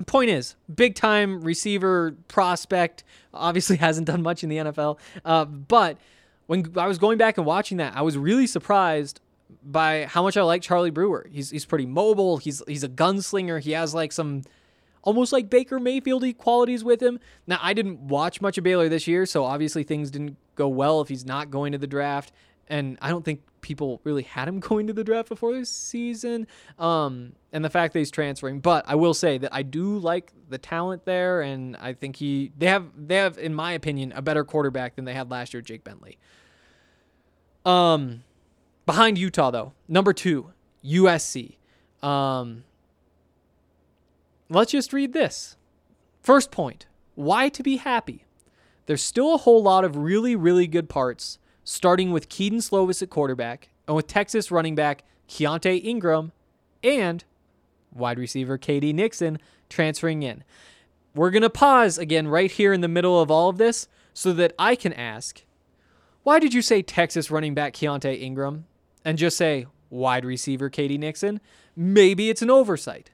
[0.07, 3.03] point is, big time receiver prospect.
[3.33, 4.99] Obviously hasn't done much in the NFL.
[5.23, 5.97] Uh, but
[6.47, 9.21] when I was going back and watching that, I was really surprised
[9.63, 11.27] by how much I like Charlie Brewer.
[11.31, 12.37] He's he's pretty mobile.
[12.37, 13.61] He's he's a gunslinger.
[13.61, 14.43] He has like some
[15.03, 17.19] almost like Baker Mayfield qualities with him.
[17.47, 21.01] Now I didn't watch much of Baylor this year, so obviously things didn't go well
[21.01, 22.31] if he's not going to the draft.
[22.67, 26.47] And I don't think people really had him going to the draft before this season.
[26.79, 30.31] Um, and the fact that he's transferring, but I will say that I do like
[30.49, 34.21] the talent there, and I think he they have they have, in my opinion, a
[34.21, 36.17] better quarterback than they had last year, Jake Bentley.
[37.65, 38.23] Um,
[38.85, 40.51] behind Utah though, number two,
[40.83, 41.57] USC.
[42.01, 42.63] Um,
[44.49, 45.57] let's just read this.
[46.21, 48.25] First point why to be happy?
[48.85, 53.09] There's still a whole lot of really, really good parts, starting with Kedon Slovis at
[53.09, 56.31] quarterback and with Texas running back Keontae Ingram
[56.83, 57.23] and
[57.93, 60.43] wide receiver KD Nixon transferring in.
[61.13, 64.33] We're going to pause again right here in the middle of all of this so
[64.33, 65.43] that I can ask,
[66.23, 68.65] why did you say Texas running back Keontae Ingram
[69.03, 71.41] and just say wide receiver KD Nixon?
[71.75, 73.11] Maybe it's an oversight.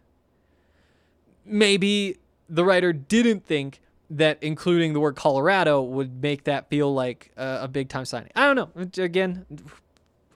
[1.46, 2.18] Maybe
[2.50, 7.60] the writer didn't think that including the word Colorado would make that feel like a,
[7.64, 8.32] a big time signing.
[8.36, 9.04] I don't know.
[9.04, 9.46] Again,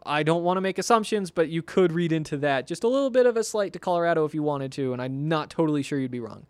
[0.05, 3.09] I don't want to make assumptions, but you could read into that just a little
[3.09, 5.99] bit of a slight to Colorado if you wanted to, and I'm not totally sure
[5.99, 6.45] you'd be wrong.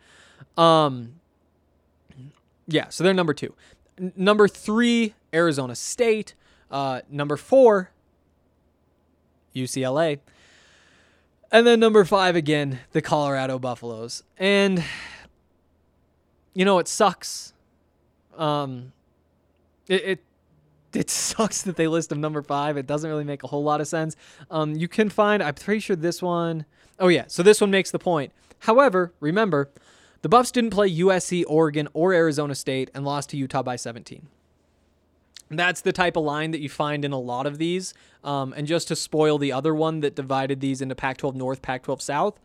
[0.57, 1.15] Um,
[2.67, 3.53] yeah, so they're number two.
[3.97, 6.33] N- number three, Arizona State.
[6.69, 7.91] Uh, number four,
[9.53, 10.19] UCLA.
[11.51, 14.23] And then number five again, the Colorado Buffaloes.
[14.37, 14.83] And
[16.53, 17.53] you know, it sucks.
[18.37, 18.91] Um,
[19.87, 20.23] it, it
[20.93, 22.77] it sucks that they list them number five.
[22.77, 24.15] It doesn't really make a whole lot of sense.
[24.49, 26.65] Um, you can find, I'm pretty sure this one,
[26.99, 28.33] oh yeah, so this one makes the point.
[28.59, 29.69] However, remember,
[30.21, 34.27] the Buffs didn't play USC, Oregon, or Arizona State and lost to Utah by 17.
[35.49, 37.93] That's the type of line that you find in a lot of these.
[38.23, 41.61] Um, and just to spoil the other one that divided these into Pac 12 North,
[41.61, 42.39] Pac 12 South,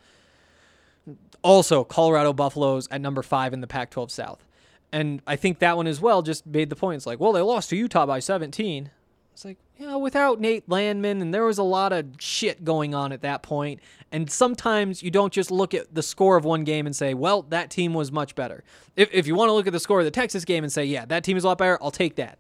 [1.43, 4.45] also Colorado Buffaloes at number five in the Pac 12 South.
[4.93, 6.97] And I think that one as well just made the point.
[6.97, 8.91] It's like, well, they lost to Utah by 17.
[9.33, 13.13] It's like, know, without Nate Landman, and there was a lot of shit going on
[13.13, 13.81] at that point.
[14.11, 17.43] And sometimes you don't just look at the score of one game and say, well,
[17.43, 18.65] that team was much better.
[18.95, 20.85] If, if you want to look at the score of the Texas game and say,
[20.85, 22.39] yeah, that team is a lot better, I'll take that.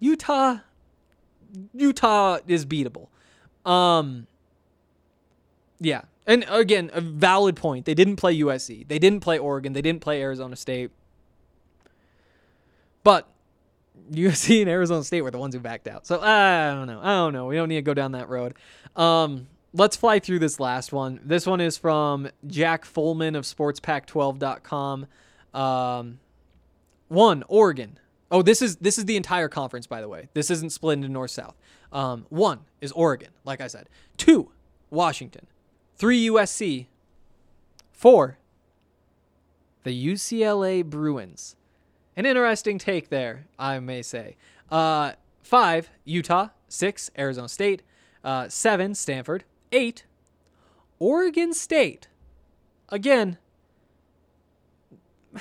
[0.00, 0.58] Utah,
[1.74, 3.08] Utah is beatable.
[3.64, 4.26] Um,
[5.80, 6.02] yeah.
[6.28, 7.86] And again, a valid point.
[7.86, 8.86] They didn't play USC.
[8.86, 9.72] They didn't play Oregon.
[9.72, 10.90] They didn't play Arizona State.
[13.02, 13.26] But
[14.12, 16.06] USC and Arizona State were the ones who backed out.
[16.06, 17.00] So I don't know.
[17.02, 17.46] I don't know.
[17.46, 18.54] We don't need to go down that road.
[18.94, 21.18] Um, let's fly through this last one.
[21.24, 25.06] This one is from Jack Fullman of SportsPack12.com.
[25.54, 26.20] Um,
[27.08, 27.98] one Oregon.
[28.30, 30.28] Oh, this is this is the entire conference, by the way.
[30.34, 31.56] This isn't split into north south.
[31.90, 33.88] Um, one is Oregon, like I said.
[34.18, 34.50] Two,
[34.90, 35.46] Washington.
[35.98, 36.86] Three USC.
[37.90, 38.38] Four,
[39.82, 41.56] the UCLA Bruins.
[42.16, 44.36] An interesting take there, I may say.
[44.70, 46.50] Uh, five, Utah.
[46.68, 47.82] Six, Arizona State.
[48.22, 49.42] Uh, seven, Stanford.
[49.72, 50.04] Eight,
[51.00, 52.06] Oregon State.
[52.90, 53.38] Again,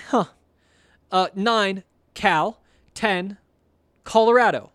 [0.07, 0.25] huh.
[1.11, 1.83] Uh, nine,
[2.15, 2.59] Cal.
[2.95, 3.37] Ten,
[4.03, 4.71] Colorado.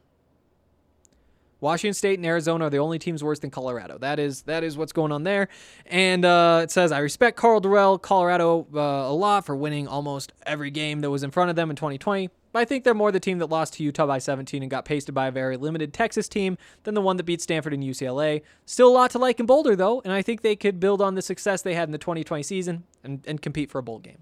[1.62, 3.96] Washington State and Arizona are the only teams worse than Colorado.
[3.96, 5.48] That is that is what's going on there.
[5.86, 10.32] And uh, it says I respect Karl Dorrell, Colorado, uh, a lot for winning almost
[10.44, 12.30] every game that was in front of them in 2020.
[12.50, 14.84] But I think they're more the team that lost to Utah by 17 and got
[14.84, 18.42] pasted by a very limited Texas team than the one that beat Stanford and UCLA.
[18.66, 21.14] Still a lot to like in Boulder though, and I think they could build on
[21.14, 24.18] the success they had in the 2020 season and, and compete for a bowl game.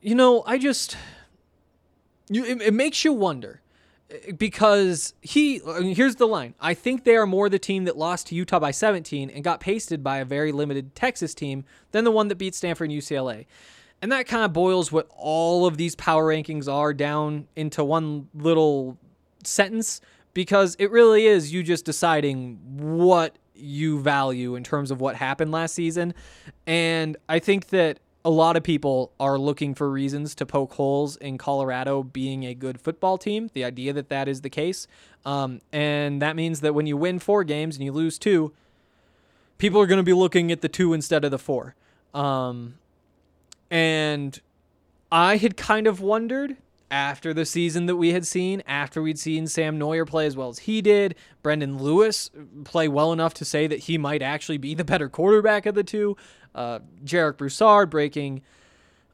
[0.00, 0.96] You know, I just
[2.30, 3.60] you it, it makes you wonder
[4.36, 5.60] because he
[5.94, 6.54] here's the line.
[6.60, 9.60] I think they are more the team that lost to Utah by 17 and got
[9.60, 13.46] pasted by a very limited Texas team than the one that beat Stanford and UCLA.
[14.02, 18.28] And that kind of boils what all of these power rankings are down into one
[18.34, 18.98] little
[19.44, 20.00] sentence
[20.32, 25.52] because it really is you just deciding what you value in terms of what happened
[25.52, 26.14] last season.
[26.66, 31.16] And I think that a lot of people are looking for reasons to poke holes
[31.16, 33.50] in Colorado being a good football team.
[33.54, 34.86] The idea that that is the case,
[35.24, 38.52] um, and that means that when you win four games and you lose two,
[39.58, 41.74] people are going to be looking at the two instead of the four.
[42.12, 42.74] Um,
[43.70, 44.38] and
[45.10, 46.56] I had kind of wondered
[46.90, 50.48] after the season that we had seen, after we'd seen Sam Noyer play as well
[50.48, 52.30] as he did, Brendan Lewis
[52.64, 55.84] play well enough to say that he might actually be the better quarterback of the
[55.84, 56.16] two
[56.54, 58.42] uh, Jarek Broussard breaking,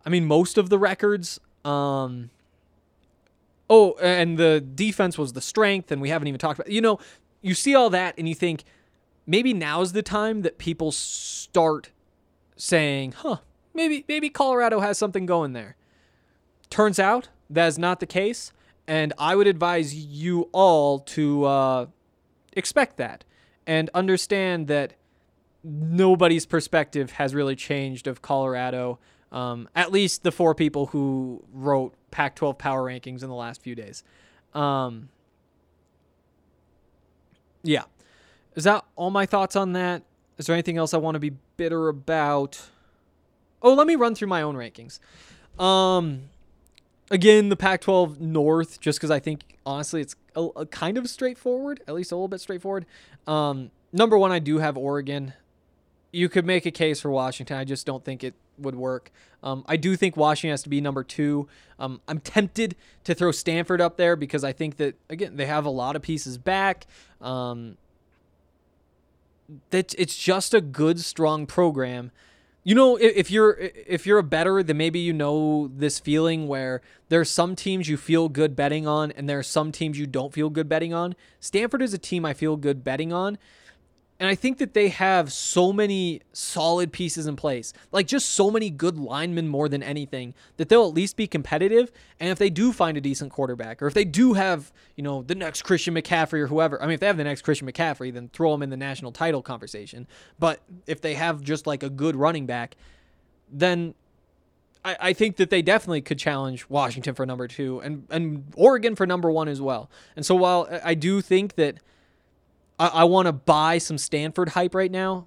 [0.05, 1.41] I mean, most of the records.
[1.65, 2.31] Um,
[3.69, 6.71] oh, and the defense was the strength, and we haven't even talked about.
[6.71, 6.99] You know,
[7.43, 8.65] you see all that, and you think
[9.27, 11.91] maybe now's the time that people start
[12.57, 13.39] saying, "Huh,
[13.75, 15.77] maybe maybe Colorado has something going there."
[16.71, 18.53] Turns out that is not the case,
[18.87, 21.87] and I would advise you all to uh,
[22.53, 23.25] expect that
[23.67, 24.95] and understand that
[25.67, 28.99] nobody's perspective has really changed of Colorado.
[29.33, 33.75] Um, at least the four people who wrote Pac-12 power rankings in the last few
[33.75, 34.05] days.
[34.55, 35.09] Um,
[37.63, 37.83] yeah,
[38.55, 40.03] is that all my thoughts on that?
[40.39, 42.69] Is there anything else I want to be bitter about?
[43.61, 45.01] Oh, let me run through my own rankings.
[45.61, 46.31] Um,
[47.11, 51.83] again, the Pac-12 North, just because I think honestly it's a, a kind of straightforward,
[51.89, 52.87] at least a little bit straightforward.
[53.27, 55.33] Um, number one, I do have Oregon.
[56.13, 57.57] You could make a case for Washington.
[57.59, 59.11] I just don't think it would work.
[59.43, 61.49] Um, I do think Washington has to be number two.
[61.79, 65.65] Um, I'm tempted to throw Stanford up there because I think that again they have
[65.65, 66.87] a lot of pieces back.
[67.21, 67.77] Um,
[69.71, 72.11] that it's just a good, strong program.
[72.65, 76.83] You know, if, you're if you're a better, then maybe you know this feeling where
[77.09, 80.33] there's some teams you feel good betting on, and there are some teams you don't
[80.33, 81.15] feel good betting on.
[81.39, 83.39] Stanford is a team I feel good betting on
[84.19, 88.51] and I think that they have so many solid pieces in place, like just so
[88.51, 91.93] many good linemen more than anything, that they'll at least be competitive.
[92.19, 95.23] And if they do find a decent quarterback, or if they do have, you know,
[95.23, 98.13] the next Christian McCaffrey or whoever, I mean, if they have the next Christian McCaffrey,
[98.13, 100.07] then throw them in the national title conversation.
[100.39, 102.77] But if they have just like a good running back,
[103.53, 103.95] then
[104.83, 108.97] I, I think that they definitely could challenge Washington for number two and, and Oregon
[108.97, 109.91] for number one as well.
[110.15, 111.77] And so while I do think that
[112.79, 115.27] I, I want to buy some Stanford hype right now.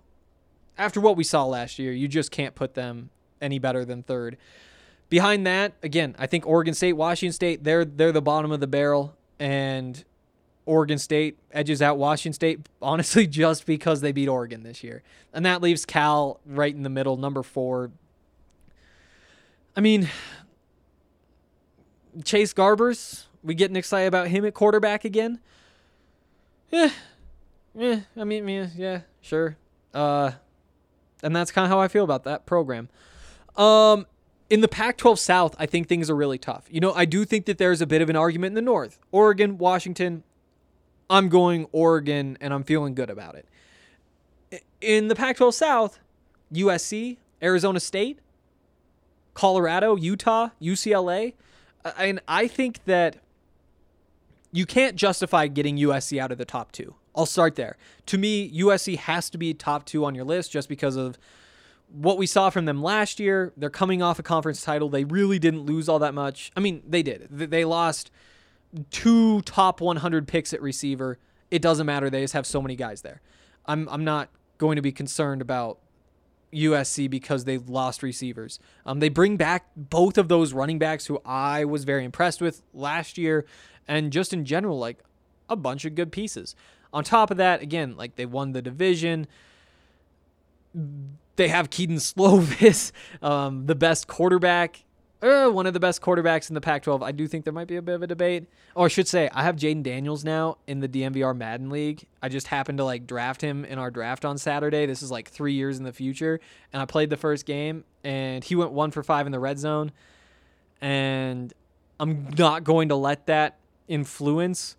[0.77, 3.09] After what we saw last year, you just can't put them
[3.41, 4.37] any better than third.
[5.09, 8.67] Behind that, again, I think Oregon State, Washington State, they're they're the bottom of the
[8.67, 10.03] barrel, and
[10.65, 15.01] Oregon State edges out Washington State, honestly, just because they beat Oregon this year.
[15.33, 17.91] And that leaves Cal right in the middle, number four.
[19.75, 20.09] I mean,
[22.23, 25.39] Chase Garbers, we getting excited about him at quarterback again?
[26.69, 26.91] Yeah,
[27.79, 29.55] yeah, I mean, yeah, sure.
[29.93, 30.31] Uh,
[31.23, 32.89] and that's kind of how I feel about that program.
[33.55, 34.05] Um,
[34.49, 36.65] in the Pac-12 South, I think things are really tough.
[36.69, 38.99] You know, I do think that there's a bit of an argument in the North.
[39.11, 40.23] Oregon, Washington.
[41.09, 43.47] I'm going Oregon, and I'm feeling good about it.
[44.81, 45.99] In the Pac-12 South,
[46.53, 48.19] USC, Arizona State,
[49.33, 51.33] Colorado, Utah, UCLA,
[51.97, 53.17] and I think that
[54.51, 56.95] you can't justify getting USC out of the top two.
[57.19, 57.75] I'll start there.
[58.05, 61.19] To me, USC has to be top two on your list just because of
[61.91, 63.51] what we saw from them last year.
[63.57, 64.87] They're coming off a conference title.
[64.87, 66.49] They really didn't lose all that much.
[66.55, 67.27] I mean, they did.
[67.29, 68.09] They lost
[68.89, 71.19] two top 100 picks at receiver.
[71.51, 72.09] It doesn't matter.
[72.09, 73.19] They just have so many guys there.
[73.65, 75.79] I'm I'm not going to be concerned about
[76.53, 78.59] USC because they lost receivers.
[78.85, 82.61] Um, they bring back both of those running backs who I was very impressed with
[82.73, 83.45] last year,
[83.89, 85.03] and just in general, like
[85.49, 86.55] a bunch of good pieces.
[86.93, 89.27] On top of that, again, like they won the division.
[91.35, 94.83] They have Kedon Slovis, um, the best quarterback,
[95.21, 97.03] uh, one of the best quarterbacks in the Pac 12.
[97.03, 98.47] I do think there might be a bit of a debate.
[98.73, 102.05] Or I should say, I have Jayden Daniels now in the DNVR Madden League.
[102.21, 104.85] I just happened to like draft him in our draft on Saturday.
[104.85, 106.39] This is like three years in the future.
[106.71, 109.59] And I played the first game, and he went one for five in the red
[109.59, 109.91] zone.
[110.79, 111.53] And
[111.99, 113.57] I'm not going to let that
[113.89, 114.77] influence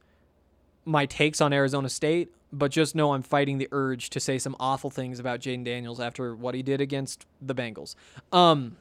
[0.90, 4.56] my takes on Arizona State, but just know I'm fighting the urge to say some
[4.58, 7.94] awful things about Jayden Daniels after what he did against the Bengals.
[8.32, 8.76] Um,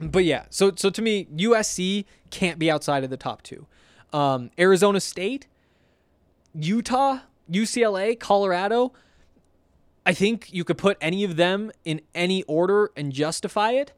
[0.00, 3.66] but yeah, so so to me, USC can't be outside of the top two.
[4.12, 5.46] Um, Arizona State,
[6.54, 7.20] Utah,
[7.50, 8.92] UCLA, Colorado.
[10.04, 13.92] I think you could put any of them in any order and justify it.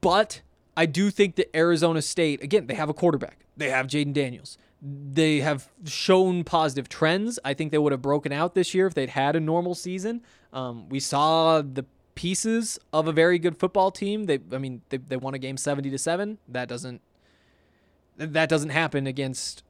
[0.00, 0.42] But
[0.76, 3.44] I do think that Arizona State, again, they have a quarterback.
[3.56, 7.38] They have Jayden Daniels they have shown positive trends.
[7.44, 10.22] I think they would have broken out this year if they'd had a normal season.
[10.52, 11.84] Um, we saw the
[12.16, 14.24] pieces of a very good football team.
[14.24, 16.38] They, I mean, they, they won a game seventy to seven.
[16.48, 17.00] That doesn't
[18.16, 19.62] that doesn't happen against.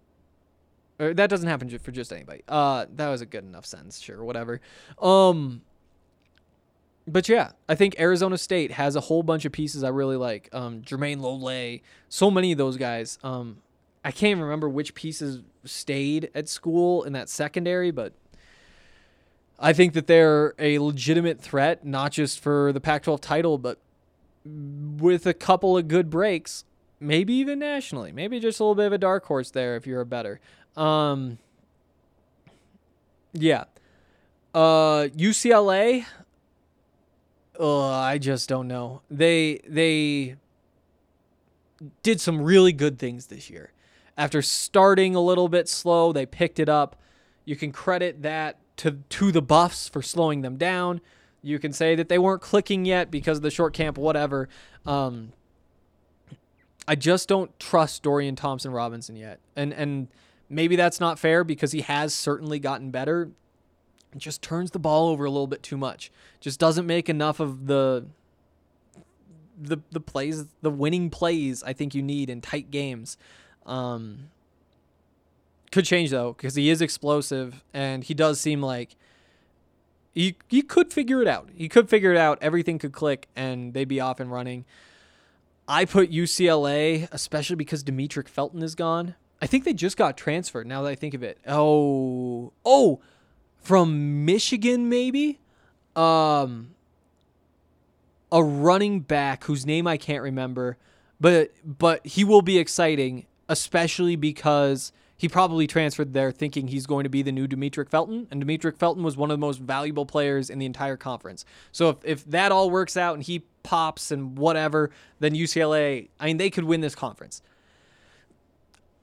[0.98, 2.42] Or that doesn't happen for just anybody.
[2.48, 4.01] Uh, that was a good enough sentence.
[4.01, 4.61] Sure, whatever.
[5.01, 5.62] Um,
[7.07, 10.48] but yeah, I think Arizona State has a whole bunch of pieces I really like.
[10.53, 13.18] Um, Jermayne Lole, so many of those guys.
[13.25, 13.59] Um,
[14.05, 18.12] I can't even remember which pieces stayed at school in that secondary, but
[19.59, 23.79] I think that they're a legitimate threat, not just for the Pac 12 title, but
[24.45, 26.65] with a couple of good breaks,
[26.99, 28.11] maybe even nationally.
[28.11, 30.41] Maybe just a little bit of a dark horse there if you're a better.
[30.77, 31.38] Um,
[33.33, 33.65] yeah.
[34.53, 36.07] Uh, UCLA.
[37.59, 39.03] Uh, I just don't know.
[39.11, 40.37] They they
[42.03, 43.73] did some really good things this year.
[44.23, 46.95] After starting a little bit slow, they picked it up.
[47.45, 51.01] You can credit that to to the Buffs for slowing them down.
[51.42, 54.49] You can say that they weren't clicking yet because of the short camp, whatever.
[54.87, 55.33] Um,
[56.87, 60.07] I just don't trust Dorian Thompson Robinson yet, and and
[60.49, 63.33] maybe that's not fair because he has certainly gotten better.
[64.17, 66.13] Just turns the ball over a little bit too much.
[66.38, 68.07] Just doesn't make enough of the
[69.61, 73.17] the the plays, the winning plays I think you need in tight games.
[73.67, 74.31] Um,
[75.71, 78.96] Could change though, because he is explosive and he does seem like
[80.13, 81.48] he he could figure it out.
[81.54, 82.38] He could figure it out.
[82.42, 84.65] Everything could click and they'd be off and running.
[85.67, 89.15] I put UCLA, especially because Demetric Felton is gone.
[89.40, 90.67] I think they just got transferred.
[90.67, 93.00] Now that I think of it, oh, oh,
[93.60, 95.40] from Michigan maybe,
[95.96, 96.75] um,
[98.31, 100.77] a running back whose name I can't remember,
[101.21, 107.05] but but he will be exciting, especially because he probably transferred there thinking he's going
[107.05, 110.05] to be the new Demetric Felton, and Demetric Felton was one of the most valuable
[110.05, 111.45] players in the entire conference.
[111.71, 114.90] So if, if that all works out and he pops and whatever,
[115.21, 117.40] then UCLA, I mean, they could win this conference.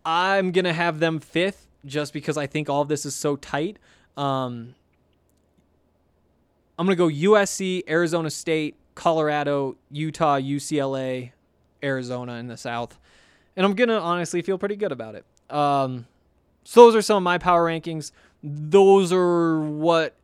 [0.06, 3.36] I'm going to have them fifth just because I think all of this is so
[3.36, 3.78] tight.
[4.18, 4.76] Um,
[6.78, 11.32] I'm going to go USC, Arizona State, Colorado, Utah, UCLA,
[11.82, 13.00] Arizona in the South.
[13.60, 15.26] And I'm to honestly feel pretty good about it.
[15.54, 16.08] Um,
[16.64, 18.14] so those are some of my power rankings.
[18.42, 20.16] Those are what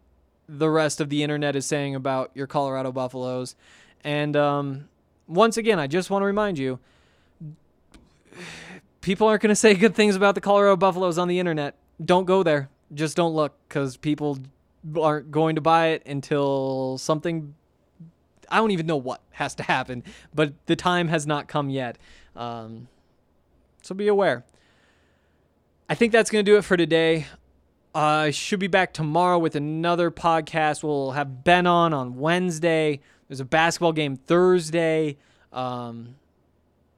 [0.47, 3.57] the rest of the internet is saying about your Colorado Buffaloes.
[4.05, 4.87] And um,
[5.27, 6.79] once again, I just want to remind you
[9.01, 11.75] people aren't going to say good things about the Colorado Buffaloes on the internet.
[12.05, 12.69] Don't go there.
[12.93, 14.39] Just don't look because people
[14.97, 17.53] aren't going to buy it until something.
[18.49, 21.97] I don't even know what has to happen, but the time has not come yet.
[22.37, 22.87] Um,
[23.85, 24.43] so be aware.
[25.87, 27.27] I think that's going to do it for today.
[27.93, 30.83] I should be back tomorrow with another podcast.
[30.83, 32.99] We'll have Ben on on Wednesday.
[33.27, 35.17] There's a basketball game Thursday.
[35.53, 36.15] Um,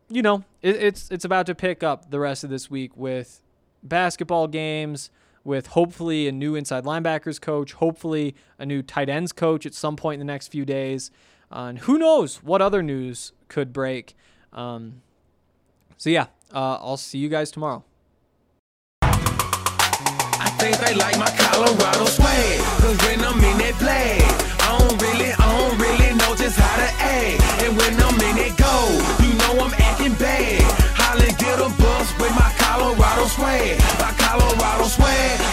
[0.10, 3.42] you know, it, it's it's about to pick up the rest of this week with
[3.84, 5.12] basketball games,
[5.44, 9.98] with hopefully a new inside linebackers coach, hopefully a new tight ends coach at some
[9.98, 11.12] point in the next few days,
[11.52, 14.16] uh, and who knows what other news could break.
[14.54, 15.02] Um,
[15.98, 17.84] so yeah, uh, I'll see you guys tomorrow.
[19.02, 22.06] I think they like my Colorado.
[22.82, 27.64] Cause when I'm in I don't really, I don't really know just how to act.
[27.64, 28.74] And when I'm in that go,
[29.24, 30.62] you know I'm acting bad.
[30.96, 33.28] Holly get a bus with my Colorado.
[34.00, 34.88] My Colorado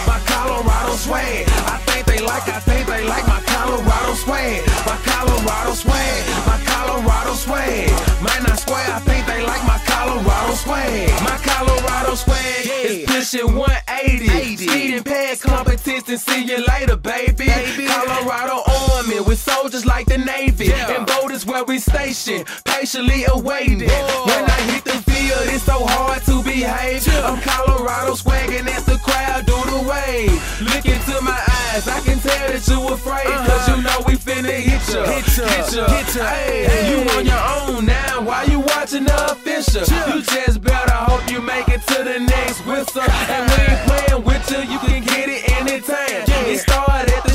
[0.07, 0.95] my Colorado.
[1.07, 4.65] I they like, I think they like my Colorado swag.
[4.85, 7.89] My Colorado swag, my Colorado swag.
[8.23, 11.09] Man, I swear I think they like my Colorado swag.
[11.23, 14.55] My Colorado swag is pushing 180.
[14.57, 17.47] Speeding past competition, see you later, baby.
[17.47, 17.87] baby.
[17.87, 20.71] Colorado Army with soldiers like the Navy.
[20.73, 23.89] And boat is where we station, patiently awaiting.
[23.89, 27.07] When I hit the field, it's so hard to behave.
[27.25, 30.61] I'm Colorado swagging as the crowd do the wave.
[30.61, 31.41] Look into my
[31.75, 33.25] eyes, I can tell that you afraid.
[33.25, 35.03] Cause you know we finna hit ya.
[35.09, 36.23] Hit ya, hit ya, hit ya.
[36.29, 36.83] Hey, hey.
[36.91, 39.81] you on your own now, why you watching the official?
[39.81, 43.01] You just better hope you make it to the next whistle.
[43.01, 46.23] And we ain't playing with you, you can get it anytime.
[46.47, 47.34] It started at the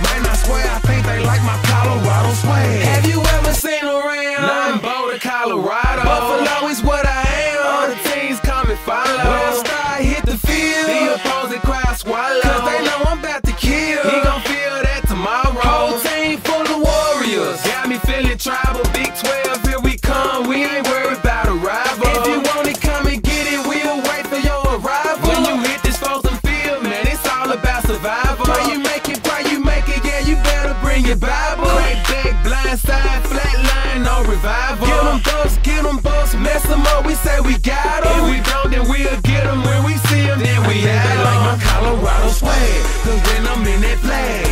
[32.77, 34.87] Side, flat line, no revival.
[34.87, 37.05] Get them bucks, get them bucks, mess them up.
[37.05, 38.19] We say we got them.
[38.19, 40.39] If we don't, then we'll get them when we see them.
[40.39, 42.83] Then we they like my Colorado swag.
[43.03, 44.50] Cause when I'm in that flag,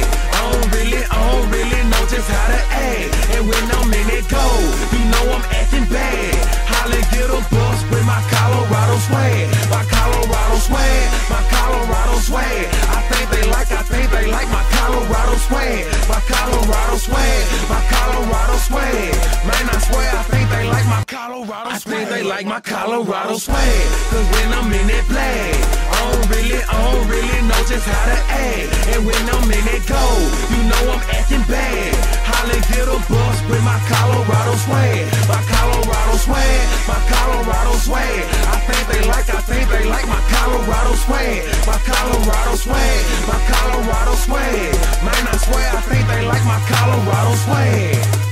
[22.29, 23.89] like my Colorado swag.
[24.13, 25.57] Cause when I'm in that flag,
[25.89, 28.69] I don't really, I don't really know just how to act.
[28.93, 29.97] And when I'm in that go,
[30.53, 31.89] you know I'm acting bad.
[32.29, 35.09] Holly get a bus with my Colorado swag.
[35.25, 38.21] My Colorado swag, my Colorado swag.
[38.45, 41.49] I think they like, I think they like my Colorado swag.
[41.65, 44.69] My Colorado swag, my Colorado swag.
[45.01, 48.28] Man, I swear, I think they like my Colorado swag.